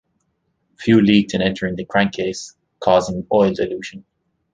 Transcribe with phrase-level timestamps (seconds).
[0.79, 4.03] Fuel leaked and entered the crankcase, causing oil dilution.